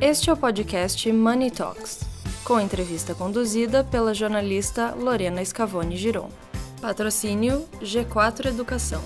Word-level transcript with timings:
Este 0.00 0.30
é 0.30 0.32
o 0.32 0.36
podcast 0.36 1.10
Money 1.12 1.50
Talks, 1.50 2.02
com 2.44 2.60
entrevista 2.60 3.16
conduzida 3.16 3.82
pela 3.82 4.14
jornalista 4.14 4.94
Lorena 4.94 5.44
Scavone 5.44 5.96
Giron. 5.96 6.30
Patrocínio 6.80 7.68
G4 7.82 8.46
Educação. 8.46 9.02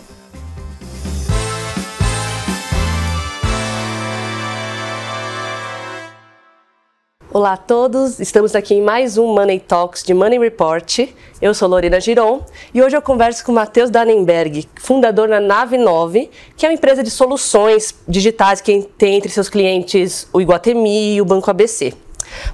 Olá 7.34 7.54
a 7.54 7.56
todos, 7.56 8.20
estamos 8.20 8.54
aqui 8.54 8.74
em 8.74 8.82
mais 8.82 9.16
um 9.16 9.26
Money 9.28 9.58
Talks 9.58 10.02
de 10.02 10.12
Money 10.12 10.38
Report. 10.38 11.08
Eu 11.40 11.54
sou 11.54 11.66
Lorena 11.66 11.98
Giron 11.98 12.44
e 12.74 12.82
hoje 12.82 12.94
eu 12.94 13.00
converso 13.00 13.42
com 13.42 13.52
Matheus 13.52 13.88
Dannenberg, 13.88 14.68
fundador 14.78 15.28
da 15.28 15.40
Nave 15.40 15.78
9, 15.78 16.28
que 16.54 16.66
é 16.66 16.68
uma 16.68 16.74
empresa 16.74 17.02
de 17.02 17.10
soluções 17.10 17.95
digitais 18.06 18.60
que 18.60 18.86
tem 18.98 19.14
entre 19.14 19.30
seus 19.30 19.48
clientes 19.48 20.28
o 20.30 20.42
Iguatemi 20.42 21.14
e 21.14 21.23
o 21.23 21.24
Banco 21.24 21.50
ABC. 21.50 21.95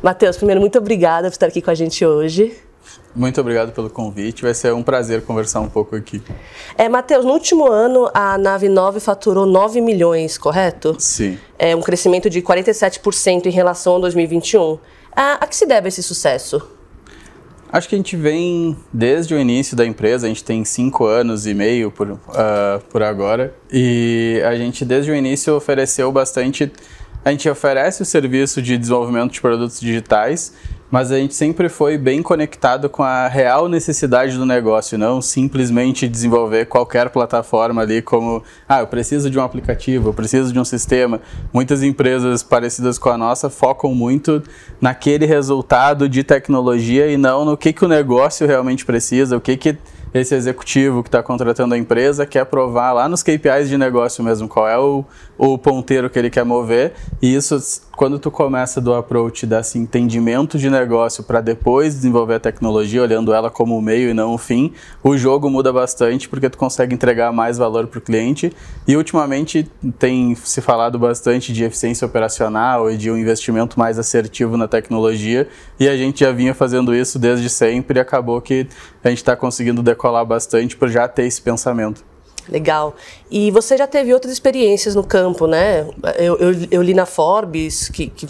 Matheus, 0.01 0.37
primeiro, 0.37 0.61
muito 0.61 0.79
obrigada 0.79 1.29
por 1.29 1.35
estar 1.35 1.47
aqui 1.47 1.61
com 1.61 1.73
a 1.73 1.75
gente 1.75 2.07
hoje. 2.07 2.57
Muito 3.19 3.41
obrigado 3.41 3.73
pelo 3.73 3.91
convite, 3.91 4.43
vai 4.43 4.55
ser 4.55 4.73
um 4.73 4.83
prazer 4.83 5.23
conversar 5.23 5.61
um 5.61 5.69
pouco 5.69 5.97
aqui. 5.97 6.23
É, 6.77 6.89
Matheus, 6.89 7.25
no 7.25 7.33
último 7.33 7.67
ano 7.67 8.09
a 8.15 8.39
Nave 8.39 8.69
9 8.69 9.01
faturou 9.01 9.45
9 9.45 9.81
milhões, 9.81 10.39
correto? 10.39 10.95
Sim. 11.01 11.37
É 11.59 11.75
um 11.75 11.83
crescimento 11.83 12.31
de 12.31 12.41
47% 12.41 13.47
em 13.47 13.51
relação 13.51 13.97
a 13.97 13.99
2021. 13.99 14.79
A, 15.11 15.33
a 15.33 15.47
que 15.49 15.57
se 15.57 15.67
deve 15.67 15.89
esse 15.89 16.01
sucesso? 16.01 16.63
Acho 17.73 17.89
que 17.89 17.97
a 17.97 17.99
gente 17.99 18.17
vem 18.17 18.77
desde 18.93 19.35
o 19.35 19.39
início 19.39 19.77
da 19.77 19.85
empresa, 19.85 20.27
a 20.27 20.29
gente 20.29 20.45
tem 20.45 20.65
cinco 20.65 21.05
anos 21.05 21.45
e 21.45 21.53
meio 21.53 21.91
por, 21.91 22.13
uh, 22.13 22.19
por 22.89 23.03
agora, 23.03 23.53
e 23.71 24.41
a 24.47 24.55
gente 24.55 24.85
desde 24.85 25.11
o 25.11 25.15
início 25.15 25.57
ofereceu 25.57 26.13
bastante. 26.13 26.73
A 27.25 27.33
gente 27.33 27.51
oferece 27.51 28.01
o 28.01 28.07
serviço 28.07 28.63
de 28.63 28.79
desenvolvimento 28.79 29.33
de 29.33 29.41
produtos 29.41 29.81
digitais, 29.81 30.53
mas 30.91 31.13
a 31.13 31.17
gente 31.17 31.35
sempre 31.35 31.69
foi 31.69 31.99
bem 31.99 32.23
conectado 32.23 32.89
com 32.89 33.03
a 33.03 33.29
real 33.29 33.69
necessidade 33.69 34.37
do 34.37 34.47
negócio, 34.47 34.97
não 34.97 35.21
simplesmente 35.21 36.09
desenvolver 36.09 36.67
qualquer 36.67 37.11
plataforma 37.11 37.83
ali 37.83 38.01
como, 38.01 38.43
ah, 38.69 38.81
eu 38.81 38.87
preciso 38.87 39.31
de 39.31 39.39
um 39.39 39.43
aplicativo, 39.43 40.09
eu 40.09 40.15
preciso 40.15 40.53
de 40.53 40.59
um 40.59 40.65
sistema. 40.65 41.21
Muitas 41.53 41.83
empresas 41.83 42.43
parecidas 42.43 42.99
com 42.99 43.11
a 43.11 43.19
nossa 43.19 43.51
focam 43.51 43.95
muito 43.95 44.43
naquele 44.81 45.27
resultado 45.27 46.09
de 46.09 46.25
tecnologia 46.25 47.07
e 47.07 47.17
não 47.17 47.45
no 47.45 47.57
que, 47.57 47.73
que 47.73 47.85
o 47.85 47.89
negócio 47.89 48.47
realmente 48.47 48.85
precisa, 48.85 49.37
o 49.37 49.41
que, 49.41 49.57
que 49.57 49.77
esse 50.13 50.35
executivo 50.35 51.03
que 51.03 51.09
está 51.09 51.23
contratando 51.23 51.75
a 51.75 51.79
empresa 51.79 52.25
quer 52.25 52.45
provar 52.47 52.93
lá 52.93 53.09
nos 53.09 53.23
KPIs 53.23 53.69
de 53.69 53.77
negócio 53.77 54.25
mesmo 54.25 54.49
qual 54.49 54.69
é 54.69 54.79
o, 54.79 55.05
o 55.37 55.59
ponteiro 55.59 56.09
que 56.09 56.19
ele 56.19 56.31
quer 56.31 56.45
mover. 56.45 56.95
E 57.21 57.35
isso, 57.35 57.59
quando 57.97 58.19
tu 58.19 58.31
começa 58.31 58.81
do 58.81 58.95
approach 58.95 59.47
desse 59.47 59.79
entendimento 59.79 60.59
de 60.59 60.71
negócio 60.71 61.23
para 61.23 61.41
depois 61.41 61.95
desenvolver 61.95 62.35
a 62.35 62.41
tecnologia, 62.41 63.03
olhando 63.03 63.35
ela 63.35 63.51
como 63.51 63.77
o 63.77 63.83
meio 63.83 64.11
e 64.11 64.15
não 64.15 64.35
o 64.35 64.39
fim, 64.39 64.73
o 65.03 65.17
jogo 65.17 65.51
muda 65.51 65.73
bastante 65.73 66.29
porque 66.29 66.49
tu 66.49 66.57
consegue 66.57 66.95
entregar 66.95 67.33
mais 67.33 67.59
valor 67.59 67.87
para 67.87 67.99
o 67.99 68.03
cliente. 68.03 68.53
E 68.87 68.97
ultimamente 68.97 69.71
tem 69.99 70.35
se 70.35 70.61
falado 70.61 70.99
bastante 70.99 71.53
de 71.53 71.65
eficiência 71.65 72.07
operacional 72.07 72.91
e 72.91 72.97
de 72.97 73.11
um 73.11 73.17
investimento 73.19 73.79
mais 73.79 73.99
assertivo 73.99 74.57
na 74.57 74.67
tecnologia. 74.67 75.49
E 75.79 75.89
a 75.89 75.97
gente 75.97 76.21
já 76.21 76.33
vinha 76.33 76.55
fazendo 76.55 76.95
isso 76.95 77.19
desde 77.19 77.49
sempre 77.51 77.99
e 77.99 78.01
acabou 78.01 78.41
que 78.41 78.67
a 79.05 79.09
gente 79.09 79.19
está 79.19 79.37
conseguindo 79.37 79.83
decolar 79.99 80.25
bastante 80.25 80.77
por 80.77 80.89
já 80.89 81.09
ter 81.09 81.25
esse 81.25 81.43
pensamento. 81.43 82.05
Legal. 82.49 82.95
E 83.31 83.51
você 83.51 83.77
já 83.77 83.87
teve 83.87 84.15
outras 84.15 84.33
experiências 84.33 84.95
no 84.95 85.05
campo, 85.05 85.47
né? 85.47 85.87
Eu, 86.17 86.39
eu, 86.39 86.69
eu 86.71 86.83
li 86.83 86.95
na 86.95 87.05
Forbes 87.05 87.91
que, 87.91 88.07
que, 88.07 88.27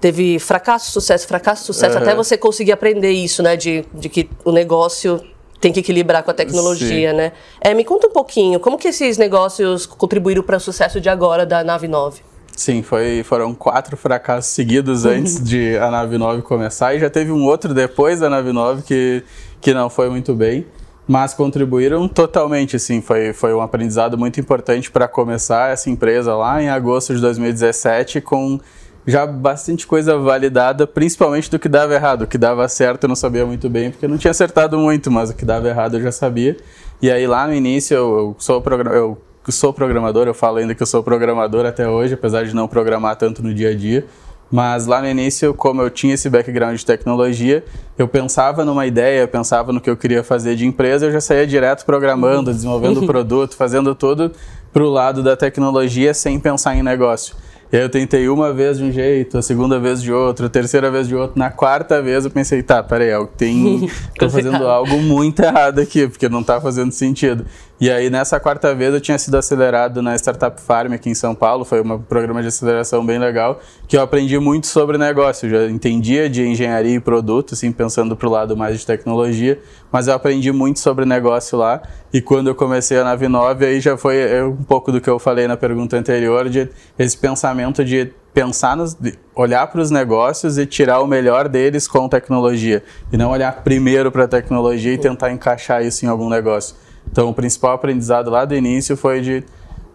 teve 0.00 0.38
fracasso, 0.38 0.92
sucesso, 0.92 1.26
fracasso, 1.26 1.64
sucesso, 1.64 1.96
uhum. 1.96 2.02
até 2.02 2.14
você 2.14 2.36
conseguir 2.36 2.70
aprender 2.70 3.10
isso, 3.10 3.42
né? 3.42 3.56
De, 3.56 3.84
de 3.92 4.08
que 4.08 4.30
o 4.44 4.52
negócio 4.52 5.20
tem 5.60 5.72
que 5.72 5.80
equilibrar 5.80 6.22
com 6.22 6.30
a 6.30 6.34
tecnologia, 6.34 7.10
Sim. 7.10 7.16
né? 7.16 7.32
É, 7.60 7.74
me 7.74 7.84
conta 7.84 8.06
um 8.06 8.12
pouquinho, 8.12 8.60
como 8.60 8.78
que 8.78 8.88
esses 8.88 9.18
negócios 9.18 9.86
contribuíram 9.86 10.44
para 10.44 10.58
o 10.58 10.60
sucesso 10.60 11.00
de 11.00 11.08
agora 11.08 11.44
da 11.44 11.64
Nave 11.64 11.88
9? 11.88 12.20
Sim, 12.54 12.82
foi, 12.82 13.24
foram 13.24 13.54
quatro 13.54 13.96
fracassos 13.96 14.52
seguidos 14.52 15.04
antes 15.04 15.42
de 15.42 15.76
a 15.78 15.90
Nave 15.90 16.16
9 16.16 16.42
começar 16.42 16.94
e 16.94 17.00
já 17.00 17.10
teve 17.10 17.32
um 17.32 17.44
outro 17.44 17.74
depois 17.74 18.20
da 18.20 18.30
Nave 18.30 18.52
9 18.52 18.82
que, 18.82 19.24
que 19.60 19.74
não 19.74 19.90
foi 19.90 20.08
muito 20.10 20.34
bem 20.34 20.64
mas 21.08 21.32
contribuíram 21.32 22.06
totalmente, 22.06 22.76
assim, 22.76 23.00
foi, 23.00 23.32
foi 23.32 23.54
um 23.54 23.62
aprendizado 23.62 24.18
muito 24.18 24.38
importante 24.38 24.90
para 24.90 25.08
começar 25.08 25.72
essa 25.72 25.88
empresa 25.88 26.36
lá 26.36 26.62
em 26.62 26.68
agosto 26.68 27.14
de 27.14 27.20
2017 27.22 28.20
com 28.20 28.60
já 29.06 29.26
bastante 29.26 29.86
coisa 29.86 30.18
validada, 30.18 30.86
principalmente 30.86 31.50
do 31.50 31.58
que 31.58 31.66
dava 31.66 31.94
errado. 31.94 32.22
O 32.22 32.26
que 32.26 32.36
dava 32.36 32.68
certo 32.68 33.04
eu 33.04 33.08
não 33.08 33.16
sabia 33.16 33.46
muito 33.46 33.70
bem, 33.70 33.90
porque 33.90 34.04
eu 34.04 34.08
não 34.10 34.18
tinha 34.18 34.32
acertado 34.32 34.78
muito, 34.78 35.10
mas 35.10 35.30
o 35.30 35.34
que 35.34 35.46
dava 35.46 35.66
errado 35.66 35.96
eu 35.96 36.02
já 36.02 36.12
sabia. 36.12 36.58
E 37.00 37.10
aí 37.10 37.26
lá 37.26 37.46
no 37.46 37.54
início 37.54 37.94
eu, 37.94 38.18
eu 38.18 38.36
sou, 38.38 38.62
eu 38.92 39.18
sou 39.48 39.72
programador, 39.72 40.26
eu 40.26 40.34
falo 40.34 40.58
ainda 40.58 40.74
que 40.74 40.82
eu 40.82 40.86
sou 40.86 41.02
programador 41.02 41.64
até 41.64 41.88
hoje, 41.88 42.12
apesar 42.12 42.44
de 42.44 42.54
não 42.54 42.68
programar 42.68 43.16
tanto 43.16 43.42
no 43.42 43.54
dia 43.54 43.70
a 43.70 43.74
dia. 43.74 44.04
Mas 44.50 44.86
lá 44.86 45.00
no 45.00 45.08
início, 45.08 45.52
como 45.52 45.82
eu 45.82 45.90
tinha 45.90 46.14
esse 46.14 46.30
background 46.30 46.76
de 46.78 46.86
tecnologia, 46.86 47.62
eu 47.98 48.08
pensava 48.08 48.64
numa 48.64 48.86
ideia, 48.86 49.20
eu 49.20 49.28
pensava 49.28 49.72
no 49.72 49.80
que 49.80 49.90
eu 49.90 49.96
queria 49.96 50.24
fazer 50.24 50.56
de 50.56 50.66
empresa, 50.66 51.06
eu 51.06 51.12
já 51.12 51.20
saía 51.20 51.46
direto 51.46 51.84
programando, 51.84 52.52
desenvolvendo 52.52 53.04
produto, 53.04 53.56
fazendo 53.56 53.94
tudo 53.94 54.32
para 54.72 54.82
o 54.82 54.88
lado 54.88 55.22
da 55.22 55.36
tecnologia 55.36 56.14
sem 56.14 56.40
pensar 56.40 56.74
em 56.76 56.82
negócio. 56.82 57.36
E 57.70 57.76
aí 57.76 57.82
eu 57.82 57.90
tentei 57.90 58.26
uma 58.30 58.50
vez 58.50 58.78
de 58.78 58.84
um 58.84 58.90
jeito, 58.90 59.36
a 59.36 59.42
segunda 59.42 59.78
vez 59.78 60.00
de 60.00 60.10
outro, 60.10 60.46
a 60.46 60.48
terceira 60.48 60.90
vez 60.90 61.06
de 61.06 61.14
outro. 61.14 61.38
Na 61.38 61.50
quarta 61.50 62.00
vez 62.00 62.24
eu 62.24 62.30
pensei, 62.30 62.62
tá, 62.62 62.82
peraí, 62.82 63.10
eu 63.10 63.26
tenho, 63.26 63.86
tô 64.18 64.30
fazendo 64.30 64.66
algo 64.66 64.96
muito 64.98 65.40
errado 65.40 65.78
aqui, 65.78 66.08
porque 66.08 66.30
não 66.30 66.42
tá 66.42 66.58
fazendo 66.62 66.92
sentido. 66.92 67.44
E 67.80 67.88
aí, 67.88 68.10
nessa 68.10 68.40
quarta 68.40 68.74
vez, 68.74 68.92
eu 68.92 69.00
tinha 69.00 69.16
sido 69.16 69.36
acelerado 69.36 70.02
na 70.02 70.16
Startup 70.16 70.60
Farm 70.60 70.94
aqui 70.94 71.10
em 71.10 71.14
São 71.14 71.32
Paulo. 71.32 71.64
Foi 71.64 71.80
um 71.80 71.96
programa 72.00 72.42
de 72.42 72.48
aceleração 72.48 73.06
bem 73.06 73.20
legal, 73.20 73.60
que 73.86 73.96
eu 73.96 74.02
aprendi 74.02 74.36
muito 74.36 74.66
sobre 74.66 74.98
negócio. 74.98 75.46
Eu 75.46 75.50
já 75.50 75.72
entendia 75.72 76.28
de 76.28 76.44
engenharia 76.44 76.96
e 76.96 76.98
produto, 76.98 77.54
assim, 77.54 77.70
pensando 77.70 78.16
para 78.16 78.28
o 78.28 78.32
lado 78.32 78.56
mais 78.56 78.80
de 78.80 78.84
tecnologia, 78.84 79.60
mas 79.92 80.08
eu 80.08 80.14
aprendi 80.14 80.50
muito 80.50 80.80
sobre 80.80 81.04
negócio 81.04 81.56
lá. 81.56 81.80
E 82.12 82.20
quando 82.20 82.48
eu 82.48 82.54
comecei 82.56 82.98
a 82.98 83.04
Nave 83.04 83.28
9, 83.28 83.64
aí 83.64 83.78
já 83.78 83.96
foi 83.96 84.18
é, 84.18 84.42
um 84.42 84.56
pouco 84.56 84.90
do 84.90 85.00
que 85.00 85.08
eu 85.08 85.20
falei 85.20 85.46
na 85.46 85.56
pergunta 85.56 85.96
anterior, 85.96 86.48
de 86.48 86.68
esse 86.98 87.16
pensamento 87.16 87.84
de 87.84 88.12
pensar 88.34 88.76
nos, 88.76 88.96
olhar 89.36 89.68
para 89.68 89.80
os 89.80 89.92
negócios 89.92 90.58
e 90.58 90.66
tirar 90.66 90.98
o 90.98 91.06
melhor 91.06 91.48
deles 91.48 91.86
com 91.86 92.08
tecnologia. 92.08 92.82
E 93.12 93.16
não 93.16 93.30
olhar 93.30 93.52
primeiro 93.62 94.10
para 94.10 94.24
a 94.24 94.28
tecnologia 94.28 94.94
e 94.94 94.98
tentar 94.98 95.30
encaixar 95.30 95.84
isso 95.84 96.04
em 96.04 96.08
algum 96.08 96.28
negócio. 96.28 96.87
Então, 97.10 97.28
o 97.28 97.34
principal 97.34 97.72
aprendizado 97.72 98.30
lá 98.30 98.44
do 98.44 98.54
início 98.54 98.96
foi 98.96 99.20
de 99.20 99.44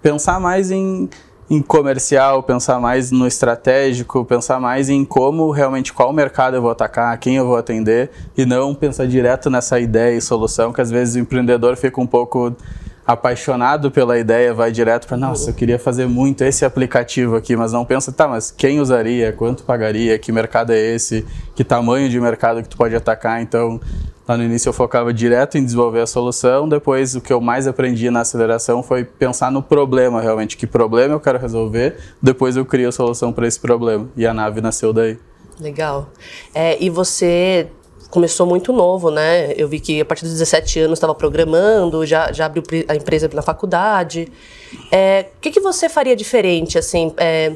pensar 0.01 0.40
mais 0.40 0.72
em, 0.72 1.09
em 1.50 1.62
comercial, 1.62 2.44
pensar 2.44 2.79
mais 2.79 3.12
no 3.12 3.25
estratégico, 3.25 4.25
pensar 4.25 4.59
mais 4.59 4.90
em 4.90 5.06
como 5.06 5.50
realmente 5.52 5.94
qual 5.94 6.12
mercado 6.12 6.56
eu 6.56 6.62
vou 6.62 6.72
atacar, 6.72 7.18
quem 7.18 7.38
eu 7.38 7.46
vou 7.46 7.56
atender 7.56 8.09
e 8.38 8.46
não 8.46 8.75
pensar 8.75 9.07
direto 9.07 9.50
nessa 9.50 9.79
ideia 9.79 10.18
e 10.18 10.22
solução 10.22 10.73
que 10.73 10.81
às 10.81 10.91
vezes 10.91 11.16
o 11.16 11.19
empreendedor 11.19 11.78
fica 11.78 12.02
um 12.02 12.07
pouco 12.07 12.56
apaixonado 13.06 13.91
pela 13.91 14.18
ideia, 14.18 14.53
vai 14.53 14.72
direto 14.72 15.07
para, 15.07 15.18
nossa, 15.18 15.50
eu 15.50 15.53
queria 15.53 15.78
fazer 15.78 16.07
muito 16.07 16.41
esse 16.44 16.63
aplicativo 16.63 17.35
aqui, 17.35 17.56
mas 17.56 17.73
não 17.73 17.84
pensa, 17.84 18.13
tá, 18.13 18.28
mas 18.28 18.50
quem 18.50 18.79
usaria, 18.79 19.34
quanto 19.34 19.63
pagaria, 19.63 20.18
que 20.18 20.31
mercado 20.31 20.72
é 20.72 20.79
esse, 20.79 21.25
que 21.53 21.66
tamanho 21.66 22.09
de 22.09 22.19
mercado 22.19 22.63
que 22.63 22.69
tu 22.69 22.78
pode 22.78 22.96
atacar, 22.96 23.41
então 23.41 23.79
Lá 24.25 24.38
no 24.38 24.44
início 24.44 24.69
eu 24.69 24.73
focava 24.73 25.13
direto 25.13 25.57
em 25.57 25.66
desenvolver 25.66 26.00
a 26.00 26.07
solução, 26.07 26.67
depois 26.67 27.13
o 27.13 27.19
que 27.19 27.34
eu 27.34 27.41
mais 27.41 27.67
aprendi 27.67 28.09
na 28.09 28.22
aceleração 28.22 28.81
foi 28.81 29.03
pensar 29.03 29.51
no 29.51 29.61
problema 29.61 30.22
realmente, 30.22 30.56
que 30.56 30.66
problema 30.66 31.13
eu 31.13 31.19
quero 31.19 31.38
resolver, 31.38 31.97
depois 32.22 32.55
eu 32.55 32.66
crio 32.66 32.87
a 32.87 32.91
solução 32.91 33.34
para 33.34 33.46
esse 33.46 33.59
problema. 33.59 34.08
E 34.16 34.25
a 34.25 34.34
nave 34.34 34.61
nasceu 34.61 34.93
daí. 34.93 35.20
Legal. 35.59 36.09
É, 36.55 36.81
e 36.81 36.90
você 36.90 37.67
começou 38.09 38.46
muito 38.47 38.72
novo, 38.72 39.11
né? 39.11 39.53
Eu 39.58 39.67
vi 39.67 39.79
que 39.79 39.99
a 39.99 40.05
partir 40.05 40.23
dos 40.23 40.34
17 40.34 40.79
anos 40.81 40.97
estava 40.97 41.14
programando, 41.14 42.05
já, 42.05 42.31
já 42.31 42.46
abriu 42.46 42.64
a 42.87 42.96
empresa 42.96 43.29
na 43.34 43.41
faculdade. 43.41 44.31
É, 44.91 45.26
o 45.35 45.41
que, 45.41 45.52
que 45.52 45.59
você 45.59 45.90
faria 45.90 46.16
diferente, 46.16 46.78
assim? 46.78 47.11
É, 47.17 47.53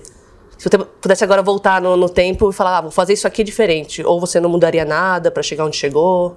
se 0.57 0.67
você 0.67 0.77
pudesse 0.77 1.23
agora 1.23 1.41
voltar 1.41 1.79
no, 1.79 1.95
no 1.95 2.09
tempo 2.09 2.49
e 2.49 2.53
falar, 2.53 2.79
ah, 2.79 2.81
vou 2.81 2.91
fazer 2.91 3.13
isso 3.13 3.27
aqui 3.27 3.43
diferente, 3.43 4.03
ou 4.03 4.19
você 4.19 4.39
não 4.39 4.49
mudaria 4.49 4.83
nada 4.83 5.31
para 5.31 5.43
chegar 5.43 5.63
onde 5.63 5.77
chegou? 5.77 6.35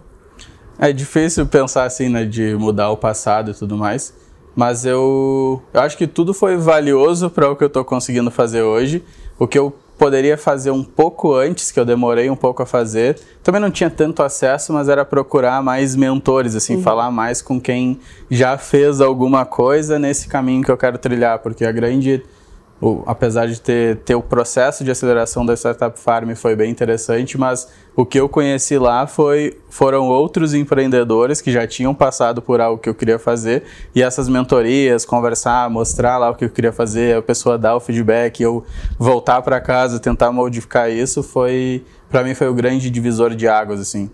É 0.82 0.94
difícil 0.94 1.44
pensar 1.44 1.84
assim, 1.84 2.08
né, 2.08 2.24
de 2.24 2.54
mudar 2.54 2.90
o 2.90 2.96
passado 2.96 3.50
e 3.50 3.54
tudo 3.54 3.76
mais, 3.76 4.14
mas 4.56 4.86
eu, 4.86 5.62
eu 5.74 5.80
acho 5.82 5.94
que 5.94 6.06
tudo 6.06 6.32
foi 6.32 6.56
valioso 6.56 7.28
para 7.28 7.50
o 7.50 7.54
que 7.54 7.62
eu 7.62 7.66
estou 7.68 7.84
conseguindo 7.84 8.30
fazer 8.30 8.62
hoje. 8.62 9.04
O 9.38 9.46
que 9.46 9.58
eu 9.58 9.76
poderia 9.98 10.38
fazer 10.38 10.70
um 10.70 10.82
pouco 10.82 11.34
antes, 11.34 11.70
que 11.70 11.78
eu 11.78 11.84
demorei 11.84 12.30
um 12.30 12.34
pouco 12.34 12.62
a 12.62 12.66
fazer, 12.66 13.20
também 13.42 13.60
não 13.60 13.70
tinha 13.70 13.90
tanto 13.90 14.22
acesso, 14.22 14.72
mas 14.72 14.88
era 14.88 15.04
procurar 15.04 15.62
mais 15.62 15.94
mentores, 15.94 16.56
assim, 16.56 16.76
uhum. 16.76 16.82
falar 16.82 17.10
mais 17.10 17.42
com 17.42 17.60
quem 17.60 18.00
já 18.30 18.56
fez 18.56 19.02
alguma 19.02 19.44
coisa 19.44 19.98
nesse 19.98 20.28
caminho 20.28 20.64
que 20.64 20.70
eu 20.70 20.78
quero 20.78 20.96
trilhar, 20.96 21.40
porque 21.40 21.66
a 21.66 21.70
grande 21.72 22.22
o, 22.80 23.02
apesar 23.06 23.46
de 23.46 23.60
ter, 23.60 23.96
ter 23.98 24.14
o 24.14 24.22
processo 24.22 24.82
de 24.82 24.90
aceleração 24.90 25.44
da 25.44 25.54
Startup 25.54 25.98
Farm 25.98 26.34
foi 26.34 26.56
bem 26.56 26.70
interessante, 26.70 27.36
mas 27.36 27.68
o 27.94 28.06
que 28.06 28.18
eu 28.18 28.28
conheci 28.28 28.78
lá 28.78 29.06
foi, 29.06 29.58
foram 29.68 30.08
outros 30.08 30.54
empreendedores 30.54 31.42
que 31.42 31.52
já 31.52 31.66
tinham 31.66 31.94
passado 31.94 32.40
por 32.40 32.58
algo 32.60 32.80
que 32.80 32.88
eu 32.88 32.94
queria 32.94 33.18
fazer 33.18 33.64
e 33.94 34.02
essas 34.02 34.28
mentorias, 34.28 35.04
conversar, 35.04 35.68
mostrar 35.68 36.16
lá 36.16 36.30
o 36.30 36.34
que 36.34 36.46
eu 36.46 36.50
queria 36.50 36.72
fazer, 36.72 37.16
a 37.16 37.22
pessoa 37.22 37.58
dar 37.58 37.76
o 37.76 37.80
feedback, 37.80 38.40
eu 38.42 38.64
voltar 38.98 39.42
para 39.42 39.60
casa, 39.60 40.00
tentar 40.00 40.32
modificar 40.32 40.90
isso, 40.90 41.22
foi 41.22 41.84
para 42.08 42.24
mim 42.24 42.34
foi 42.34 42.48
o 42.48 42.54
grande 42.54 42.88
divisor 42.88 43.34
de 43.34 43.46
águas 43.46 43.80
assim. 43.80 44.10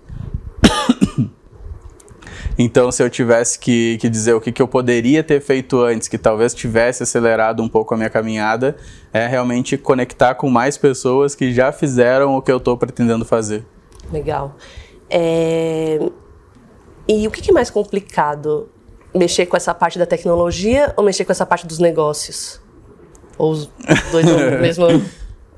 Então, 2.59 2.91
se 2.91 3.03
eu 3.03 3.11
tivesse 3.11 3.59
que, 3.59 3.99
que 4.01 4.09
dizer 4.09 4.33
o 4.33 4.41
que, 4.41 4.51
que 4.51 4.63
eu 4.63 4.69
poderia 4.69 5.23
ter 5.23 5.41
feito 5.41 5.83
antes, 5.83 6.09
que 6.09 6.17
talvez 6.17 6.55
tivesse 6.55 7.03
acelerado 7.03 7.63
um 7.63 7.69
pouco 7.69 7.93
a 7.93 7.97
minha 7.97 8.09
caminhada, 8.09 8.77
é 9.13 9.27
realmente 9.27 9.77
conectar 9.77 10.35
com 10.35 10.49
mais 10.49 10.79
pessoas 10.79 11.35
que 11.35 11.53
já 11.53 11.71
fizeram 11.71 12.35
o 12.37 12.41
que 12.41 12.51
eu 12.51 12.57
estou 12.57 12.77
pretendendo 12.77 13.25
fazer. 13.25 13.65
Legal. 14.11 14.57
É... 15.11 15.99
E 17.07 17.29
o 17.29 17.31
que, 17.31 17.51
é 17.51 17.53
mais 17.53 17.71
complicado? 17.71 18.69
Mexer 19.15 19.47
com 19.47 19.57
essa 19.57 19.75
parte 19.75 19.99
da 19.99 20.07
tecnologia 20.07 20.93
ou 20.97 21.05
mexer 21.05 21.25
com 21.25 21.33
essa 21.33 21.47
parte 21.47 21.67
dos 21.67 21.79
negócios? 21.79 22.61
Ou 23.39 23.53
os 23.53 23.71
dois 24.11 24.27
no 24.27 24.39
mesmo 24.61 24.87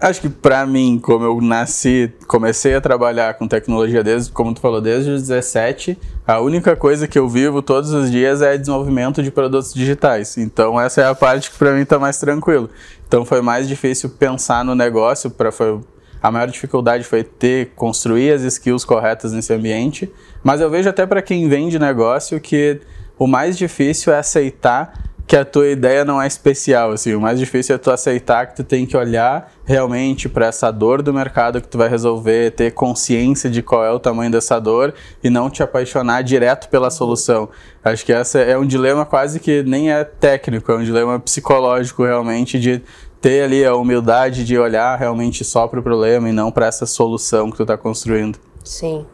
Acho 0.01 0.21
que 0.21 0.29
para 0.29 0.65
mim, 0.65 0.97
como 1.03 1.25
eu 1.25 1.41
nasci, 1.41 2.13
comecei 2.29 2.73
a 2.73 2.81
trabalhar 2.81 3.35
com 3.35 3.49
tecnologia 3.49 4.05
desde, 4.05 4.31
como 4.31 4.55
tu 4.55 4.61
falou, 4.61 4.81
desde 4.81 5.11
os 5.11 5.23
17, 5.23 5.99
a 6.29 6.41
única 6.41 6.77
coisa 6.77 7.09
que 7.09 7.19
eu 7.19 7.27
vivo 7.27 7.63
todos 7.63 7.91
os 7.91 8.11
dias 8.11 8.43
é 8.43 8.59
desenvolvimento 8.59 9.23
de 9.23 9.31
produtos 9.31 9.73
digitais. 9.73 10.37
Então 10.37 10.79
essa 10.79 11.01
é 11.01 11.07
a 11.07 11.15
parte 11.15 11.51
que 11.51 11.57
para 11.57 11.73
mim 11.73 11.81
está 11.81 11.99
mais 11.99 12.21
tranquilo. 12.21 12.69
Então 13.07 13.25
foi 13.25 13.41
mais 13.41 13.67
difícil 13.67 14.11
pensar 14.11 14.63
no 14.63 14.75
negócio, 14.75 15.31
para 15.31 15.51
foi 15.51 15.81
a 16.23 16.31
maior 16.31 16.47
dificuldade 16.49 17.05
foi 17.05 17.25
ter 17.25 17.71
construir 17.75 18.31
as 18.33 18.43
skills 18.43 18.85
corretas 18.85 19.33
nesse 19.33 19.55
ambiente, 19.55 20.13
mas 20.43 20.61
eu 20.61 20.69
vejo 20.69 20.91
até 20.91 21.07
para 21.07 21.23
quem 21.23 21.49
vende 21.49 21.79
negócio 21.79 22.39
que 22.39 22.79
o 23.19 23.27
mais 23.27 23.57
difícil 23.57 24.13
é 24.13 24.19
aceitar 24.19 25.08
que 25.29 25.37
a 25.37 25.45
tua 25.45 25.69
ideia 25.69 26.07
não 26.07 26.23
é 26.23 26.27
especial, 26.27 26.91
assim, 26.91 27.15
o 27.15 27.21
mais 27.21 27.39
difícil 27.39 27.75
é 27.75 27.79
tu 27.79 27.91
aceitar 27.91 28.47
que 28.47 28.57
tu 28.57 28.65
tem 28.65 28.87
que 28.87 28.97
olhar 28.97 29.53
realmente 29.63 30.27
para 30.27 30.47
essa 30.47 30.71
dor 30.71 31.03
do 31.03 31.13
mercado 31.13 31.61
que 31.61 31.69
tu 31.69 31.77
vai 31.77 31.87
resolver, 31.87 32.53
ter 32.53 32.71
consciência 32.71 33.51
de 33.51 33.63
qual 33.63 33.85
é 33.85 33.93
o 33.93 33.99
tamanho 33.99 34.31
dessa 34.31 34.59
dor 34.59 34.95
e 35.23 35.29
não 35.29 35.51
te 35.51 35.63
apaixonar 35.63 36.23
direto 36.23 36.71
pela 36.71 36.91
solução. 36.91 37.51
Acho 37.85 38.07
que 38.07 38.13
essa 38.13 38.39
é 38.39 38.57
um 38.57 38.67
dilema 38.67 39.05
quase 39.05 39.39
que 39.39 39.63
nem 39.63 39.93
é 39.93 40.03
técnico, 40.03 40.73
é 40.73 40.77
um 40.77 40.83
dilema 40.83 41.21
psicológico 41.21 42.05
realmente 42.05 42.59
de 42.59 42.83
ter 43.21 43.43
ali 43.43 43.63
a 43.67 43.77
humildade 43.77 44.47
de 44.47 44.57
olhar 44.57 44.99
realmente 44.99 45.45
só 45.45 45.69
para 45.69 45.79
o 45.79 45.83
problema 45.83 46.31
e 46.31 46.33
não 46.33 46.51
para 46.51 46.69
essa 46.69 46.87
solução 46.87 47.51
que 47.51 47.57
tu 47.59 47.65
está 47.65 47.77
construindo. 47.77 48.39
Sim. 48.65 49.05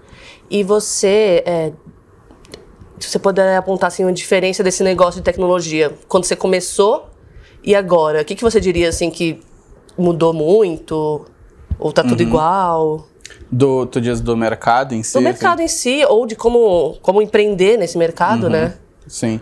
E 0.49 0.63
você, 0.63 1.43
é, 1.45 1.73
se 2.99 3.09
você 3.09 3.19
puder 3.19 3.57
apontar 3.57 3.89
assim, 3.89 4.05
uma 4.05 4.13
diferença 4.13 4.63
desse 4.63 4.83
negócio 4.83 5.21
de 5.21 5.25
tecnologia, 5.25 5.93
quando 6.09 6.25
você 6.25 6.37
começou 6.37 7.11
e 7.63 7.75
agora, 7.75 8.23
o 8.23 8.25
que, 8.25 8.35
que 8.35 8.43
você 8.43 8.61
diria 8.61 8.89
assim 8.89 9.11
que 9.11 9.41
mudou 9.97 10.33
muito? 10.33 11.27
Ou 11.79 11.93
tá 11.93 12.03
tudo 12.03 12.21
uhum. 12.21 12.27
igual? 12.27 13.09
Do, 13.51 13.87
tu 13.87 14.01
diz 14.01 14.21
do 14.21 14.37
mercado 14.37 14.95
em 14.95 15.03
si? 15.03 15.15
Do 15.15 15.23
mercado 15.23 15.61
assim? 15.61 15.65
em 15.65 16.01
si, 16.01 16.05
ou 16.07 16.27
de 16.27 16.37
como, 16.37 16.97
como 17.01 17.23
empreender 17.23 17.77
nesse 17.79 17.97
mercado, 17.97 18.45
uhum. 18.45 18.51
né? 18.51 18.75
Sim. 19.07 19.41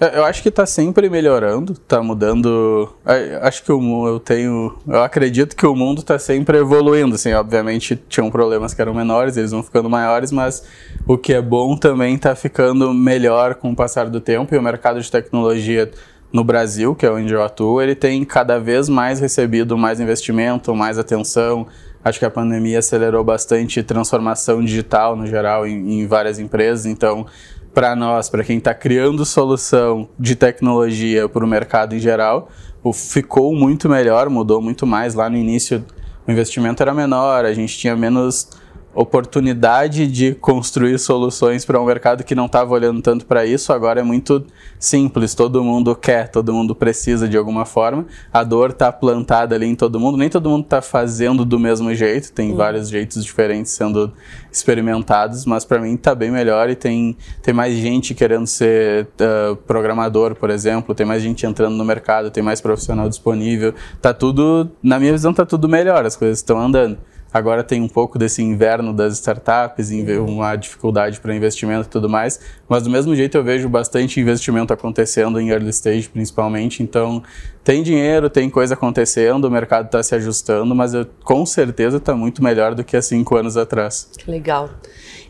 É, 0.00 0.16
eu 0.16 0.24
acho 0.24 0.42
que 0.42 0.48
está 0.48 0.64
sempre 0.64 1.10
melhorando, 1.10 1.74
está 1.74 2.02
mudando. 2.02 2.90
É, 3.04 3.38
acho 3.42 3.62
que 3.62 3.70
o, 3.70 4.08
eu 4.08 4.18
tenho. 4.18 4.74
Eu 4.88 5.02
acredito 5.02 5.54
que 5.54 5.66
o 5.66 5.76
mundo 5.76 5.98
está 5.98 6.18
sempre 6.18 6.56
evoluindo. 6.56 7.16
Assim, 7.16 7.34
obviamente 7.34 8.02
tinham 8.08 8.30
problemas 8.30 8.72
que 8.72 8.80
eram 8.80 8.94
menores, 8.94 9.36
eles 9.36 9.50
vão 9.50 9.62
ficando 9.62 9.90
maiores, 9.90 10.32
mas 10.32 10.64
o 11.06 11.18
que 11.18 11.34
é 11.34 11.42
bom 11.42 11.76
também 11.76 12.14
está 12.14 12.34
ficando 12.34 12.94
melhor 12.94 13.56
com 13.56 13.72
o 13.72 13.76
passar 13.76 14.08
do 14.08 14.22
tempo. 14.22 14.54
E 14.54 14.58
o 14.58 14.62
mercado 14.62 14.98
de 15.02 15.10
tecnologia 15.10 15.90
no 16.32 16.42
Brasil, 16.42 16.94
que 16.94 17.04
é 17.04 17.10
onde 17.10 17.34
eu 17.34 17.42
atuo, 17.42 17.82
ele 17.82 17.94
tem 17.94 18.24
cada 18.24 18.58
vez 18.58 18.88
mais 18.88 19.20
recebido 19.20 19.76
mais 19.76 20.00
investimento, 20.00 20.74
mais 20.74 20.98
atenção. 20.98 21.66
Acho 22.02 22.18
que 22.18 22.24
a 22.24 22.30
pandemia 22.30 22.78
acelerou 22.78 23.22
bastante 23.22 23.82
transformação 23.82 24.64
digital 24.64 25.14
no 25.14 25.26
geral 25.26 25.66
em, 25.66 26.00
em 26.00 26.06
várias 26.06 26.38
empresas. 26.38 26.86
Então 26.86 27.26
para 27.72 27.94
nós, 27.94 28.28
para 28.28 28.42
quem 28.42 28.58
está 28.58 28.74
criando 28.74 29.24
solução 29.24 30.08
de 30.18 30.34
tecnologia 30.34 31.28
para 31.28 31.44
o 31.44 31.48
mercado 31.48 31.94
em 31.94 31.98
geral, 31.98 32.48
ficou 32.92 33.54
muito 33.54 33.88
melhor, 33.88 34.28
mudou 34.28 34.60
muito 34.60 34.86
mais. 34.86 35.14
Lá 35.14 35.30
no 35.30 35.36
início, 35.36 35.84
o 36.26 36.30
investimento 36.30 36.82
era 36.82 36.92
menor, 36.92 37.44
a 37.44 37.52
gente 37.52 37.78
tinha 37.78 37.96
menos 37.96 38.48
oportunidade 38.94 40.06
de 40.06 40.34
construir 40.34 40.98
soluções 40.98 41.64
para 41.64 41.80
um 41.80 41.84
mercado 41.84 42.24
que 42.24 42.34
não 42.34 42.46
estava 42.46 42.74
olhando 42.74 43.00
tanto 43.00 43.24
para 43.24 43.46
isso. 43.46 43.72
Agora 43.72 44.00
é 44.00 44.02
muito 44.02 44.44
simples, 44.78 45.34
todo 45.34 45.62
mundo 45.62 45.94
quer, 45.94 46.28
todo 46.28 46.52
mundo 46.52 46.74
precisa 46.74 47.28
de 47.28 47.36
alguma 47.36 47.64
forma. 47.64 48.06
A 48.32 48.42
dor 48.42 48.70
está 48.70 48.90
plantada 48.90 49.54
ali 49.54 49.66
em 49.66 49.76
todo 49.76 50.00
mundo, 50.00 50.18
nem 50.18 50.28
todo 50.28 50.50
mundo 50.50 50.64
está 50.64 50.82
fazendo 50.82 51.44
do 51.44 51.58
mesmo 51.58 51.94
jeito, 51.94 52.32
tem 52.32 52.54
vários 52.54 52.88
jeitos 52.88 53.24
diferentes 53.24 53.72
sendo 53.72 54.12
experimentados, 54.50 55.46
mas 55.46 55.64
para 55.64 55.78
mim 55.78 55.94
está 55.94 56.14
bem 56.14 56.30
melhor 56.30 56.68
e 56.68 56.74
tem, 56.74 57.16
tem 57.42 57.54
mais 57.54 57.76
gente 57.76 58.14
querendo 58.14 58.46
ser 58.46 59.06
uh, 59.20 59.54
programador, 59.56 60.34
por 60.34 60.50
exemplo, 60.50 60.94
tem 60.94 61.06
mais 61.06 61.22
gente 61.22 61.46
entrando 61.46 61.76
no 61.76 61.84
mercado, 61.84 62.30
tem 62.30 62.42
mais 62.42 62.60
profissional 62.60 63.08
disponível. 63.08 63.72
Tá 64.02 64.12
tudo, 64.12 64.70
na 64.82 64.98
minha 64.98 65.12
visão, 65.12 65.32
tá 65.32 65.46
tudo 65.46 65.68
melhor, 65.68 66.04
as 66.04 66.16
coisas 66.16 66.38
estão 66.38 66.58
andando. 66.58 66.98
Agora 67.32 67.62
tem 67.62 67.80
um 67.80 67.88
pouco 67.88 68.18
desse 68.18 68.42
inverno 68.42 68.92
das 68.92 69.14
startups, 69.14 69.90
uma 70.26 70.56
dificuldade 70.56 71.20
para 71.20 71.34
investimento 71.34 71.86
e 71.86 71.90
tudo 71.90 72.08
mais, 72.08 72.40
mas 72.68 72.82
do 72.82 72.90
mesmo 72.90 73.14
jeito 73.14 73.36
eu 73.36 73.44
vejo 73.44 73.68
bastante 73.68 74.20
investimento 74.20 74.72
acontecendo 74.72 75.40
em 75.40 75.50
early 75.50 75.70
stage, 75.70 76.08
principalmente. 76.08 76.82
Então, 76.82 77.22
tem 77.62 77.82
dinheiro, 77.82 78.28
tem 78.28 78.50
coisa 78.50 78.74
acontecendo, 78.74 79.44
o 79.44 79.50
mercado 79.50 79.86
está 79.86 80.02
se 80.02 80.14
ajustando, 80.14 80.74
mas 80.74 80.92
eu, 80.92 81.06
com 81.22 81.46
certeza 81.46 81.98
está 81.98 82.14
muito 82.14 82.42
melhor 82.42 82.74
do 82.74 82.82
que 82.82 82.96
há 82.96 83.02
cinco 83.02 83.36
anos 83.36 83.56
atrás. 83.56 84.10
Legal. 84.26 84.70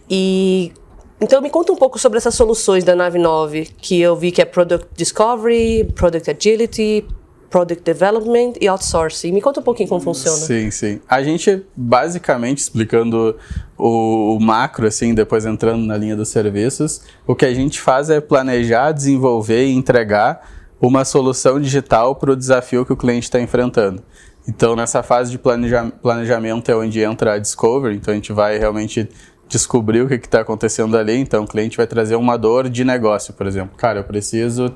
E 0.09 0.73
então 1.21 1.43
me 1.43 1.51
conta 1.51 1.71
um 1.71 1.77
pouco 1.77 1.99
sobre 1.99 2.17
essas 2.17 2.35
soluções 2.35 2.83
da 2.83 2.97
Nave 2.97 3.19
9, 3.19 3.69
que 3.77 4.01
eu 4.01 4.17
vi 4.17 4.33
que 4.33 4.41
é 4.41 4.45
Product 4.47 4.89
Discovery, 4.97 5.93
Product 5.95 6.31
Agility, 6.31 7.07
Product 7.51 7.83
Development 7.85 8.53
e 8.61 8.69
Outsourcing. 8.69 9.33
Me 9.33 9.43
conta 9.43 9.59
um 9.59 9.63
pouquinho 9.63 9.89
como 9.89 10.01
funciona. 10.01 10.39
Sim, 10.39 10.71
sim. 10.71 11.01
A 11.09 11.21
gente, 11.23 11.65
basicamente, 11.77 12.59
explicando 12.59 13.37
o, 13.77 14.37
o, 14.37 14.41
macro, 14.41 14.87
assim, 14.87 15.13
depois 15.13 15.45
entrando 15.45 15.85
na 15.85 15.97
linha 15.97 16.15
dos 16.15 16.29
serviços, 16.29 17.03
o 17.27 17.35
que 17.35 17.45
a 17.45 17.53
gente 17.53 17.81
faz 17.81 18.09
é 18.09 18.21
planejar, 18.21 18.93
desenvolver 18.93 19.67
e 19.67 19.73
entregar 19.73 20.49
uma 20.81 21.05
solução 21.05 21.61
digital 21.61 22.15
para 22.15 22.31
o 22.31 22.37
desafio 22.37 22.87
que 22.87 22.93
o 22.93 22.97
cliente 22.97 23.25
está 23.25 23.41
enfrentando. 23.41 24.03
Então, 24.49 24.75
nessa 24.75 25.03
fase 25.03 25.31
de 25.31 25.39
planeja 25.39 25.93
planejamento 26.01 26.71
é 26.71 26.77
onde 26.77 27.01
entra 27.01 27.35
a 27.35 27.39
Discovery, 27.39 27.97
então 27.97 28.13
a 28.13 28.15
gente 28.15 28.33
vai 28.33 28.59
realmente 28.59 29.09
descobrir 29.49 30.01
o 30.01 30.09
que 30.09 30.15
está 30.15 30.41
acontecendo 30.41 30.97
ali. 30.97 31.17
Então, 31.17 31.43
o 31.45 31.47
cliente 31.47 31.77
vai 31.77 31.87
trazer 31.87 32.15
uma 32.15 32.37
dor 32.39 32.69
de 32.69 32.85
negócio, 32.85 33.35
por 33.35 33.47
exemplo. 33.47 33.77
Cara, 33.77 33.99
eu 33.99 34.05
preciso 34.05 34.73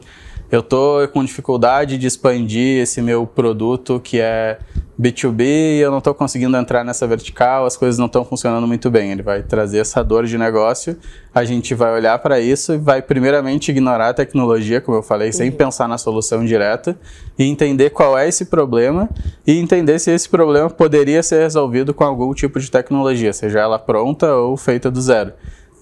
eu 0.50 0.60
estou 0.60 1.06
com 1.08 1.24
dificuldade 1.24 1.98
de 1.98 2.06
expandir 2.06 2.82
esse 2.82 3.02
meu 3.02 3.26
produto 3.26 4.00
que 4.00 4.20
é 4.20 4.58
B2B 5.00 5.42
e 5.42 5.80
eu 5.80 5.90
não 5.90 5.98
estou 5.98 6.14
conseguindo 6.14 6.56
entrar 6.56 6.84
nessa 6.84 7.06
vertical, 7.06 7.66
as 7.66 7.76
coisas 7.76 7.98
não 7.98 8.06
estão 8.06 8.24
funcionando 8.24 8.66
muito 8.66 8.90
bem. 8.90 9.10
Ele 9.10 9.22
vai 9.22 9.42
trazer 9.42 9.78
essa 9.78 10.02
dor 10.04 10.24
de 10.24 10.38
negócio, 10.38 10.96
a 11.34 11.44
gente 11.44 11.74
vai 11.74 11.92
olhar 11.92 12.16
para 12.20 12.38
isso 12.38 12.74
e 12.74 12.78
vai 12.78 13.02
primeiramente 13.02 13.70
ignorar 13.70 14.10
a 14.10 14.14
tecnologia, 14.14 14.80
como 14.80 14.96
eu 14.96 15.02
falei, 15.02 15.28
uhum. 15.28 15.32
sem 15.32 15.50
pensar 15.50 15.88
na 15.88 15.98
solução 15.98 16.44
direta 16.44 16.96
e 17.36 17.44
entender 17.44 17.90
qual 17.90 18.16
é 18.16 18.28
esse 18.28 18.44
problema 18.44 19.08
e 19.46 19.58
entender 19.58 19.98
se 19.98 20.12
esse 20.12 20.28
problema 20.28 20.70
poderia 20.70 21.22
ser 21.22 21.40
resolvido 21.40 21.92
com 21.92 22.04
algum 22.04 22.32
tipo 22.32 22.60
de 22.60 22.70
tecnologia, 22.70 23.32
seja 23.32 23.60
ela 23.60 23.78
pronta 23.78 24.32
ou 24.34 24.56
feita 24.56 24.90
do 24.90 25.00
zero. 25.00 25.32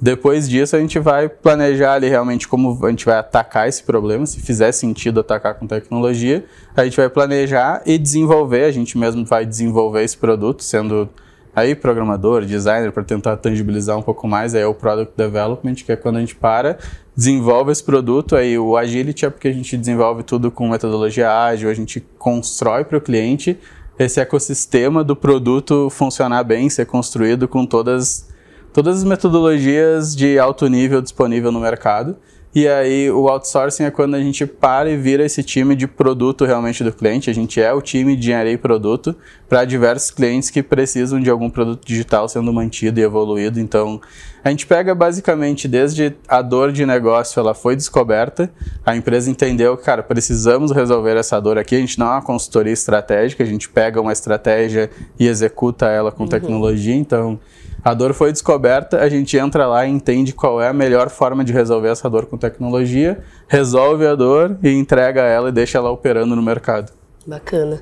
Depois 0.02 0.48
disso, 0.48 0.74
a 0.74 0.80
gente 0.80 0.98
vai 0.98 1.28
planejar 1.28 1.92
ali 1.92 2.08
realmente 2.08 2.48
como 2.48 2.76
a 2.84 2.90
gente 2.90 3.06
vai 3.06 3.18
atacar 3.18 3.68
esse 3.68 3.84
problema, 3.84 4.26
se 4.26 4.40
fizer 4.40 4.72
sentido 4.72 5.20
atacar 5.20 5.54
com 5.54 5.64
tecnologia, 5.64 6.44
a 6.74 6.82
gente 6.82 6.96
vai 6.96 7.08
planejar 7.08 7.82
e 7.86 7.96
desenvolver, 7.96 8.64
a 8.64 8.72
gente 8.72 8.98
mesmo 8.98 9.24
vai 9.24 9.46
desenvolver 9.46 10.02
esse 10.02 10.16
produto, 10.16 10.64
sendo 10.64 11.08
aí 11.54 11.76
programador, 11.76 12.44
designer, 12.44 12.90
para 12.90 13.04
tentar 13.04 13.36
tangibilizar 13.36 13.96
um 13.96 14.02
pouco 14.02 14.26
mais, 14.26 14.56
aí 14.56 14.62
é 14.62 14.66
o 14.66 14.74
Product 14.74 15.16
Development, 15.16 15.74
que 15.76 15.92
é 15.92 15.94
quando 15.94 16.16
a 16.16 16.20
gente 16.20 16.34
para, 16.34 16.78
desenvolve 17.14 17.70
esse 17.70 17.84
produto, 17.84 18.34
aí 18.34 18.58
o 18.58 18.76
Agility 18.76 19.24
é 19.24 19.30
porque 19.30 19.46
a 19.46 19.52
gente 19.52 19.76
desenvolve 19.76 20.24
tudo 20.24 20.50
com 20.50 20.68
metodologia 20.68 21.30
ágil, 21.30 21.70
a 21.70 21.74
gente 21.74 22.04
constrói 22.18 22.82
para 22.82 22.98
o 22.98 23.00
cliente 23.00 23.56
esse 23.96 24.18
ecossistema 24.18 25.04
do 25.04 25.14
produto 25.14 25.88
funcionar 25.90 26.42
bem, 26.42 26.68
ser 26.68 26.86
construído 26.86 27.46
com 27.46 27.64
todas 27.64 28.31
todas 28.72 28.98
as 28.98 29.04
metodologias 29.04 30.16
de 30.16 30.38
alto 30.38 30.66
nível 30.66 31.02
disponível 31.02 31.52
no 31.52 31.60
mercado. 31.60 32.16
E 32.54 32.68
aí 32.68 33.10
o 33.10 33.28
outsourcing 33.28 33.84
é 33.84 33.90
quando 33.90 34.14
a 34.14 34.20
gente 34.20 34.44
para 34.44 34.90
e 34.90 34.96
vira 34.96 35.24
esse 35.24 35.42
time 35.42 35.74
de 35.74 35.86
produto 35.86 36.44
realmente 36.44 36.84
do 36.84 36.92
cliente. 36.92 37.30
A 37.30 37.32
gente 37.32 37.58
é 37.60 37.72
o 37.72 37.80
time 37.80 38.14
de 38.14 38.20
engenharia 38.20 38.52
e 38.52 38.58
produto 38.58 39.16
para 39.48 39.64
diversos 39.64 40.10
clientes 40.10 40.50
que 40.50 40.62
precisam 40.62 41.18
de 41.18 41.30
algum 41.30 41.48
produto 41.48 41.86
digital 41.86 42.28
sendo 42.28 42.52
mantido 42.52 43.00
e 43.00 43.02
evoluído. 43.02 43.58
Então 43.58 43.98
a 44.44 44.50
gente 44.50 44.66
pega 44.66 44.94
basicamente 44.94 45.68
desde 45.68 46.14
a 46.26 46.42
dor 46.42 46.72
de 46.72 46.84
negócio, 46.84 47.38
ela 47.38 47.54
foi 47.54 47.76
descoberta, 47.76 48.50
a 48.84 48.96
empresa 48.96 49.30
entendeu 49.30 49.76
que, 49.76 49.84
cara, 49.84 50.02
precisamos 50.02 50.72
resolver 50.72 51.16
essa 51.16 51.38
dor 51.40 51.58
aqui. 51.58 51.76
A 51.76 51.78
gente 51.78 51.98
não 51.98 52.06
é 52.06 52.10
uma 52.10 52.22
consultoria 52.22 52.72
estratégica, 52.72 53.44
a 53.44 53.46
gente 53.46 53.68
pega 53.68 54.00
uma 54.00 54.12
estratégia 54.12 54.90
e 55.18 55.28
executa 55.28 55.86
ela 55.86 56.10
com 56.10 56.24
uhum. 56.24 56.28
tecnologia. 56.28 56.94
Então 56.94 57.38
a 57.84 57.94
dor 57.94 58.14
foi 58.14 58.32
descoberta, 58.32 59.00
a 59.00 59.08
gente 59.08 59.36
entra 59.36 59.66
lá 59.66 59.86
e 59.86 59.90
entende 59.90 60.32
qual 60.32 60.60
é 60.60 60.68
a 60.68 60.72
melhor 60.72 61.08
forma 61.08 61.44
de 61.44 61.52
resolver 61.52 61.88
essa 61.88 62.08
dor 62.08 62.26
com 62.26 62.36
tecnologia, 62.36 63.22
resolve 63.48 64.06
a 64.06 64.14
dor 64.14 64.56
e 64.62 64.70
entrega 64.70 65.22
ela 65.22 65.48
e 65.48 65.52
deixa 65.52 65.78
ela 65.78 65.90
operando 65.90 66.34
no 66.34 66.42
mercado. 66.42 66.92
Bacana. 67.26 67.80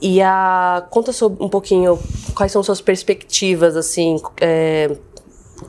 E 0.00 0.20
a 0.20 0.86
conta 0.90 1.12
sobre 1.12 1.42
um 1.42 1.48
pouquinho 1.48 1.98
quais 2.34 2.52
são 2.52 2.62
suas 2.62 2.80
perspectivas 2.80 3.76
assim, 3.76 4.16
é, 4.40 4.94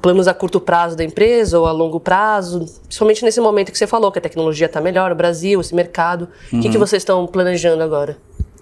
planos 0.01 0.27
a 0.27 0.33
curto 0.33 0.59
prazo 0.59 0.95
da 0.95 1.03
empresa 1.03 1.59
ou 1.59 1.65
a 1.65 1.71
longo 1.71 1.99
prazo, 1.99 2.65
principalmente 2.83 3.23
nesse 3.23 3.39
momento 3.39 3.71
que 3.71 3.77
você 3.77 3.87
falou 3.87 4.11
que 4.11 4.19
a 4.19 4.21
tecnologia 4.21 4.67
está 4.67 4.81
melhor, 4.81 5.11
o 5.11 5.15
Brasil, 5.15 5.59
esse 5.61 5.73
mercado. 5.73 6.27
Uhum. 6.51 6.59
O 6.59 6.61
que, 6.61 6.69
que 6.69 6.77
uhum. 6.77 6.85
vocês 6.85 7.01
estão 7.01 7.25
planejando 7.25 7.81
agora? 7.83 8.17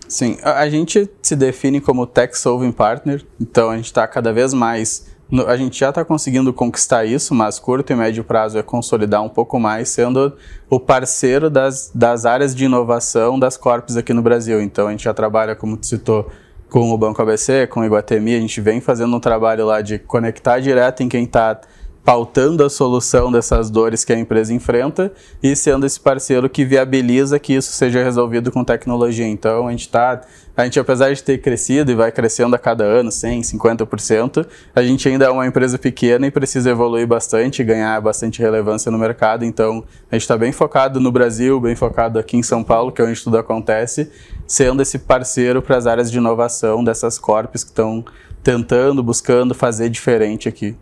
Sim, 0.08 0.38
a 0.44 0.70
gente 0.70 1.10
se 1.22 1.36
define 1.36 1.82
como 1.82 2.05
Tech 2.05 2.38
Solving 2.38 2.72
Partner, 2.72 3.25
então 3.41 3.72
a 3.72 3.75
gente 3.75 3.86
está 3.86 4.08
cada 4.08 4.32
vez 4.32 4.53
mais. 4.53 5.08
A 5.48 5.58
gente 5.58 5.79
já 5.79 5.89
está 5.89 6.05
conseguindo 6.05 6.53
conquistar 6.53 7.03
isso, 7.03 7.34
mas 7.34 7.58
curto 7.58 7.91
e 7.91 7.96
médio 7.96 8.24
prazo 8.24 8.60
é 8.60 8.62
consolidar 8.62 9.24
um 9.24 9.29
pouco 9.29 9.60
mais, 9.60 9.89
sendo 9.89 10.34
o 10.70 10.79
parceiro 10.79 11.50
das, 11.50 11.89
das 11.96 12.27
áreas 12.27 12.53
de 12.53 12.65
inovação 12.65 13.39
das 13.39 13.58
corpos 13.58 13.98
aqui 13.98 14.13
no 14.13 14.22
Brasil. 14.22 14.62
Então 14.62 14.88
a 14.88 14.91
gente 14.91 15.05
já 15.05 15.13
trabalha, 15.15 15.55
como 15.55 15.75
tu 15.75 15.88
citou, 15.88 16.29
com 16.69 16.91
o 16.91 16.98
Banco 16.98 17.22
ABC, 17.22 17.67
com 17.67 17.81
o 17.81 17.86
Iguatemi, 17.86 18.36
a 18.36 18.39
gente 18.39 18.60
vem 18.60 18.81
fazendo 18.81 19.15
um 19.15 19.19
trabalho 19.19 19.65
lá 19.65 19.81
de 19.81 20.00
conectar 20.00 20.60
direto 20.60 21.03
em 21.03 21.10
quem 21.10 21.24
está 21.24 21.60
pautando 22.05 22.63
a 22.63 22.69
solução 22.69 23.31
dessas 23.31 23.72
dores 23.72 24.05
que 24.05 24.13
a 24.13 24.19
empresa 24.19 24.53
enfrenta 24.53 25.12
e 25.41 25.55
sendo 25.55 25.88
esse 25.88 26.00
parceiro 26.00 26.48
que 26.48 26.63
viabiliza 26.63 27.39
que 27.39 27.53
isso 27.53 27.72
seja 27.72 28.03
resolvido 28.03 28.51
com 28.51 28.63
tecnologia. 28.63 29.27
Então, 29.27 29.67
a 29.67 29.72
gente 29.72 29.88
está, 29.88 30.22
a 30.55 30.63
gente 30.65 30.79
apesar 30.79 31.12
de 31.12 31.24
ter 31.24 31.39
crescido 31.39 31.91
e 31.91 31.95
vai 31.95 32.12
crescendo 32.12 32.55
a 32.55 32.60
cada 32.60 32.84
ano, 32.84 33.12
100, 33.12 33.41
50%, 33.41 34.45
a 34.75 34.84
gente 34.84 35.10
ainda 35.10 35.25
é 35.25 35.29
uma 35.31 35.48
empresa 35.48 35.79
pequena 35.79 36.27
e 36.27 36.31
precisa 36.31 36.69
evoluir 36.69 37.07
bastante, 37.07 37.63
ganhar 37.63 38.00
bastante 38.00 38.39
relevância 38.39 38.91
no 38.91 39.00
mercado. 39.00 39.43
Então, 39.43 39.84
a 40.12 40.15
gente 40.15 40.22
está 40.22 40.38
bem 40.38 40.51
focado 40.51 41.00
no 41.00 41.12
Brasil, 41.12 41.60
bem 41.60 41.75
focado 41.75 42.19
aqui 42.19 42.38
em 42.38 42.43
São 42.43 42.63
Paulo, 42.63 42.91
que 42.91 43.01
é 43.01 43.05
onde 43.05 43.19
tudo 43.24 43.39
acontece, 43.39 44.12
sendo 44.47 44.81
esse 44.81 44.99
parceiro 44.99 45.61
para 45.61 45.77
as 45.77 45.87
áreas 45.87 46.11
de 46.11 46.17
inovação 46.17 46.83
dessas 46.83 47.17
corpos 47.17 47.63
que 47.63 47.69
estão 47.69 48.03
tentando, 48.43 49.01
buscando 49.01 49.55
fazer 49.55 49.89
diferente 49.89 50.47
aqui. 50.47 50.75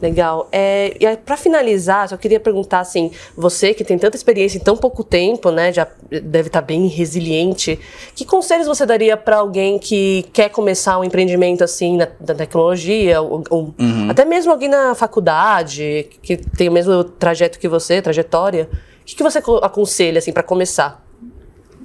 Legal. 0.00 0.48
É, 0.52 0.94
e 1.00 1.16
para 1.16 1.36
finalizar, 1.36 2.08
só 2.08 2.16
queria 2.16 2.38
perguntar 2.38 2.80
assim, 2.80 3.10
você 3.36 3.72
que 3.72 3.82
tem 3.82 3.98
tanta 3.98 4.16
experiência 4.16 4.58
em 4.58 4.60
tão 4.60 4.76
pouco 4.76 5.02
tempo, 5.02 5.50
né, 5.50 5.72
já 5.72 5.86
deve 6.10 6.48
estar 6.48 6.60
tá 6.60 6.66
bem 6.66 6.86
resiliente. 6.86 7.78
Que 8.14 8.24
conselhos 8.24 8.66
você 8.66 8.84
daria 8.84 9.16
para 9.16 9.38
alguém 9.38 9.78
que 9.78 10.26
quer 10.32 10.50
começar 10.50 10.98
um 10.98 11.04
empreendimento 11.04 11.64
assim 11.64 11.96
na, 11.96 12.08
na 12.20 12.34
tecnologia, 12.34 13.20
ou, 13.20 13.42
ou 13.48 13.74
uhum. 13.78 14.10
até 14.10 14.24
mesmo 14.24 14.52
alguém 14.52 14.68
na 14.68 14.94
faculdade 14.94 16.08
que 16.22 16.36
tem 16.36 16.68
o 16.68 16.72
mesmo 16.72 17.02
trajeto 17.04 17.58
que 17.58 17.68
você, 17.68 18.02
trajetória? 18.02 18.68
O 19.02 19.06
que, 19.06 19.16
que 19.16 19.22
você 19.22 19.38
aconselha 19.38 20.18
assim 20.18 20.32
para 20.32 20.42
começar? 20.42 21.05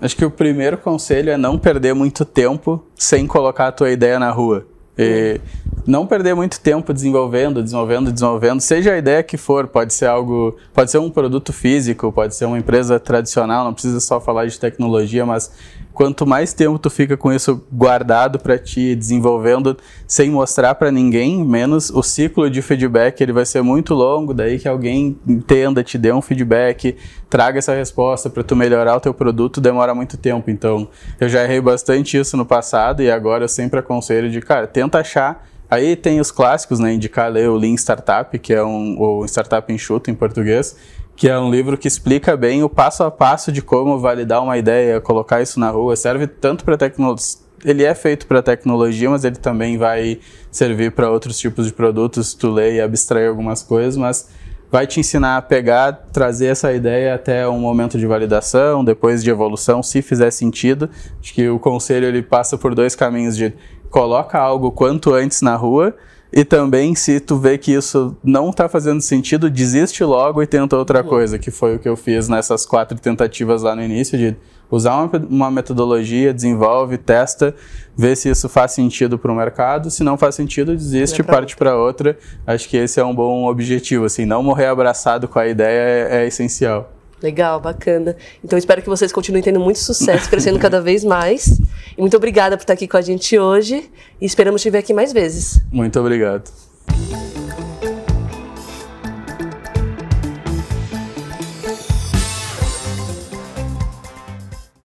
Acho 0.01 0.15
que 0.15 0.25
o 0.25 0.31
primeiro 0.31 0.79
conselho 0.79 1.29
é 1.29 1.37
não 1.37 1.59
perder 1.59 1.93
muito 1.93 2.25
tempo 2.25 2.83
sem 2.95 3.27
colocar 3.27 3.67
a 3.67 3.71
tua 3.71 3.91
ideia 3.91 4.17
na 4.17 4.31
rua. 4.31 4.65
E 4.97 5.39
não 5.85 6.07
perder 6.07 6.35
muito 6.35 6.59
tempo 6.59 6.91
desenvolvendo, 6.91 7.61
desenvolvendo, 7.61 8.11
desenvolvendo, 8.11 8.59
seja 8.61 8.93
a 8.93 8.97
ideia 8.97 9.23
que 9.23 9.37
for, 9.37 9.67
pode 9.67 9.93
ser 9.93 10.07
algo, 10.07 10.57
pode 10.73 10.91
ser 10.91 10.97
um 10.97 11.09
produto 11.09 11.53
físico, 11.53 12.11
pode 12.11 12.35
ser 12.35 12.45
uma 12.45 12.57
empresa 12.57 12.99
tradicional, 12.99 13.63
não 13.63 13.73
precisa 13.73 13.99
só 13.99 14.19
falar 14.19 14.47
de 14.47 14.59
tecnologia, 14.59 15.25
mas 15.25 15.51
quanto 15.93 16.25
mais 16.25 16.53
tempo 16.53 16.79
tu 16.79 16.89
fica 16.89 17.17
com 17.17 17.31
isso 17.31 17.63
guardado 17.71 18.39
para 18.39 18.57
ti, 18.57 18.95
desenvolvendo 18.95 19.77
sem 20.07 20.29
mostrar 20.29 20.75
para 20.75 20.91
ninguém, 20.91 21.43
menos 21.43 21.89
o 21.89 22.01
ciclo 22.01 22.49
de 22.49 22.61
feedback 22.61 23.21
ele 23.21 23.33
vai 23.33 23.45
ser 23.45 23.61
muito 23.61 23.93
longo, 23.93 24.33
daí 24.33 24.57
que 24.57 24.67
alguém 24.67 25.17
entenda, 25.27 25.83
te 25.83 25.97
dê 25.97 26.11
um 26.11 26.21
feedback, 26.21 26.95
traga 27.29 27.59
essa 27.59 27.73
resposta 27.73 28.29
para 28.29 28.43
tu 28.43 28.55
melhorar 28.55 28.95
o 28.95 28.99
teu 28.99 29.13
produto, 29.13 29.61
demora 29.61 29.93
muito 29.93 30.17
tempo. 30.17 30.49
Então, 30.49 30.87
eu 31.19 31.29
já 31.29 31.43
errei 31.43 31.61
bastante 31.61 32.17
isso 32.17 32.35
no 32.35 32.45
passado 32.45 33.01
e 33.01 33.11
agora 33.11 33.43
eu 33.43 33.49
sempre 33.49 33.79
aconselho 33.79 34.29
de, 34.29 34.41
cara, 34.41 34.67
tenta 34.67 34.99
achar 34.99 35.51
Aí 35.71 35.95
tem 35.95 36.19
os 36.19 36.31
clássicos, 36.31 36.79
né? 36.79 36.93
Indicar 36.93 37.31
ler 37.31 37.49
o 37.49 37.55
Lean 37.55 37.75
Startup, 37.75 38.37
que 38.37 38.53
é 38.53 38.61
um 38.61 38.99
o 38.99 39.25
Startup 39.25 39.71
Enxuto 39.71 40.11
em 40.11 40.13
português, 40.13 40.75
que 41.21 41.29
é 41.29 41.37
um 41.37 41.51
livro 41.51 41.77
que 41.77 41.87
explica 41.87 42.35
bem 42.35 42.63
o 42.63 42.67
passo 42.67 43.03
a 43.03 43.11
passo 43.11 43.51
de 43.51 43.61
como 43.61 43.99
validar 43.99 44.41
uma 44.41 44.57
ideia, 44.57 44.99
colocar 44.99 45.39
isso 45.39 45.59
na 45.59 45.69
rua. 45.69 45.95
Serve 45.95 46.25
tanto 46.25 46.65
para 46.65 46.75
tecnologia. 46.75 47.37
Ele 47.63 47.83
é 47.83 47.93
feito 47.93 48.25
para 48.25 48.41
tecnologia, 48.41 49.07
mas 49.07 49.23
ele 49.23 49.35
também 49.35 49.77
vai 49.77 50.17
servir 50.49 50.93
para 50.93 51.11
outros 51.11 51.37
tipos 51.37 51.67
de 51.67 51.73
produtos. 51.73 52.33
Tu 52.33 52.49
lê 52.49 52.77
e 52.77 52.81
abstrair 52.81 53.29
algumas 53.29 53.61
coisas, 53.61 53.95
mas 53.97 54.29
vai 54.71 54.87
te 54.87 54.99
ensinar 54.99 55.37
a 55.37 55.43
pegar, 55.43 55.91
trazer 56.11 56.47
essa 56.47 56.73
ideia 56.73 57.13
até 57.13 57.47
um 57.47 57.59
momento 57.59 57.99
de 57.99 58.07
validação, 58.07 58.83
depois 58.83 59.23
de 59.23 59.29
evolução, 59.29 59.83
se 59.83 60.01
fizer 60.01 60.31
sentido. 60.31 60.89
Acho 61.21 61.35
que 61.35 61.47
o 61.47 61.59
conselho 61.59 62.07
ele 62.07 62.23
passa 62.23 62.57
por 62.57 62.73
dois 62.73 62.95
caminhos 62.95 63.37
de 63.37 63.53
coloca 63.91 64.39
algo 64.39 64.71
quanto 64.71 65.13
antes 65.13 65.43
na 65.43 65.55
rua 65.55 65.95
e 66.33 66.45
também 66.45 66.95
se 66.95 67.19
tu 67.19 67.37
vê 67.37 67.57
que 67.57 67.73
isso 67.73 68.15
não 68.23 68.49
está 68.49 68.69
fazendo 68.69 69.01
sentido, 69.01 69.49
desiste 69.49 70.03
logo 70.03 70.41
e 70.41 70.47
tenta 70.47 70.77
outra 70.77 71.03
coisa, 71.03 71.37
que 71.37 71.51
foi 71.51 71.75
o 71.75 71.79
que 71.79 71.89
eu 71.89 71.97
fiz 71.97 72.29
nessas 72.29 72.65
quatro 72.65 72.97
tentativas 72.99 73.63
lá 73.63 73.75
no 73.75 73.83
início 73.83 74.17
de 74.17 74.35
usar 74.69 74.95
uma, 74.95 75.11
uma 75.29 75.51
metodologia, 75.51 76.33
desenvolve, 76.33 76.97
testa, 76.97 77.53
vê 77.97 78.15
se 78.15 78.29
isso 78.29 78.47
faz 78.47 78.71
sentido 78.71 79.19
para 79.19 79.31
o 79.31 79.35
mercado. 79.35 79.91
Se 79.91 80.03
não 80.03 80.17
faz 80.17 80.35
sentido, 80.35 80.73
desiste 80.73 81.19
e 81.19 81.23
parte 81.23 81.57
para 81.57 81.75
outra. 81.75 82.17
Acho 82.47 82.69
que 82.69 82.77
esse 82.77 82.99
é 82.99 83.03
um 83.03 83.13
bom 83.13 83.45
objetivo. 83.45 84.05
Assim, 84.05 84.23
não 84.25 84.41
morrer 84.41 84.67
abraçado 84.67 85.27
com 85.27 85.37
a 85.37 85.47
ideia 85.47 86.07
é, 86.09 86.23
é 86.23 86.27
essencial. 86.27 86.89
Legal, 87.21 87.59
bacana. 87.59 88.15
Então 88.43 88.57
espero 88.57 88.81
que 88.81 88.89
vocês 88.89 89.11
continuem 89.11 89.43
tendo 89.43 89.59
muito 89.59 89.79
sucesso, 89.79 90.29
crescendo 90.29 90.59
cada 90.59 90.79
vez 90.81 91.03
mais. 91.03 91.59
E 91.97 92.01
muito 92.01 92.17
obrigada 92.17 92.57
por 92.57 92.63
estar 92.63 92.73
aqui 92.73 92.87
com 92.87 92.97
a 92.97 93.01
gente 93.01 93.37
hoje 93.37 93.89
e 94.19 94.25
esperamos 94.25 94.61
te 94.61 94.69
ver 94.69 94.79
aqui 94.79 94.93
mais 94.93 95.13
vezes. 95.13 95.61
Muito 95.71 95.99
obrigado. 95.99 96.51